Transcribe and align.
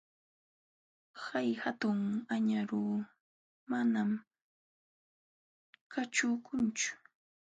Hay 1.23 1.49
hatun 1.63 1.99
añaru 2.35 2.85
manam 3.71 4.09
kaćhukunchu. 5.91 6.91